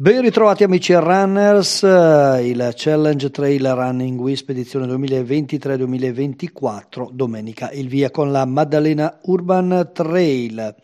[0.00, 8.32] Ben ritrovati amici runners, il Challenge Trail Running Wisp edizione 2023-2024, domenica il via con
[8.32, 10.74] la Maddalena Urban Trail.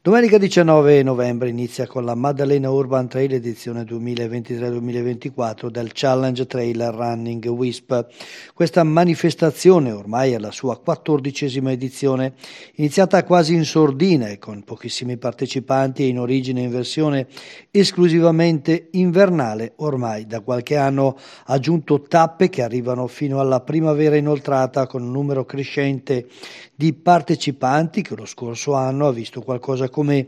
[0.00, 7.44] Domenica 19 novembre inizia con la Maddalena Urban Trail edizione 2023-2024 del Challenge Trail Running
[7.44, 8.06] WISP.
[8.54, 12.34] Questa manifestazione ormai è la sua quattordicesima edizione,
[12.76, 17.26] iniziata quasi in sordina e con pochissimi partecipanti e in origine in versione
[17.72, 24.86] esclusivamente invernale, ormai da qualche anno ha aggiunto tappe che arrivano fino alla primavera inoltrata
[24.86, 26.28] con un numero crescente
[26.72, 30.26] di partecipanti che lo scorso anno ha visto qualcosa come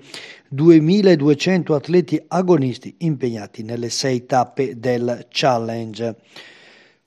[0.48, 6.16] 2200 atleti agonisti impegnati nelle sei tappe del challenge.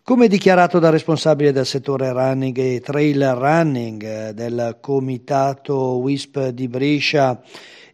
[0.04, 7.42] Come dichiarato dal responsabile del settore running e trail running del comitato WISP di Brescia,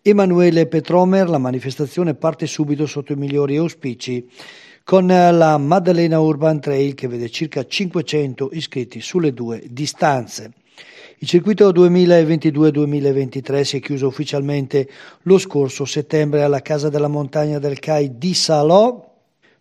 [0.01, 4.27] Emanuele Petromer, la manifestazione parte subito sotto i migliori auspici
[4.83, 10.51] con la Maddalena Urban Trail che vede circa 500 iscritti sulle due distanze.
[11.22, 14.89] Il circuito 2022-2023 si è chiuso ufficialmente
[15.23, 19.06] lo scorso settembre alla Casa della Montagna del CAI di Salò,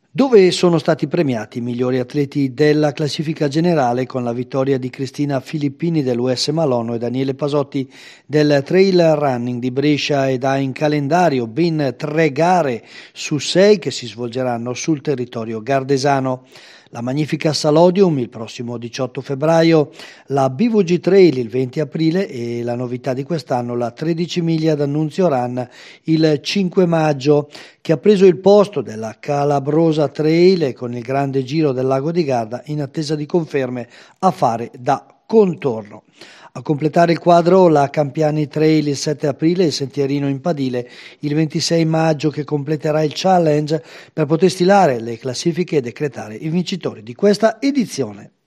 [0.08, 5.40] dove sono stati premiati i migliori atleti della classifica generale con la vittoria di Cristina
[5.40, 7.92] Filippini dell'US Malono e Daniele Pasotti
[8.24, 10.30] del Trail Running di Brescia.
[10.30, 16.44] Ed ha in calendario ben tre gare su sei che si svolgeranno sul territorio gardesano
[16.90, 19.90] la Magnifica Salodium il prossimo 18 febbraio,
[20.26, 25.28] la BVG Trail il 20 aprile e la novità di quest'anno la 13 miglia d'Annunzio
[25.28, 25.68] Run
[26.04, 31.72] il 5 maggio che ha preso il posto della Calabrosa Trail con il grande giro
[31.72, 33.88] del lago di Garda in attesa di conferme
[34.20, 36.04] a fare da contorno.
[36.52, 40.88] A completare il quadro la Campiani Trail il 7 aprile e il Sentierino in Padile
[41.18, 46.48] il 26 maggio che completerà il challenge per poter stilare le classifiche e decretare i
[46.48, 48.37] vincitori di questa edizione.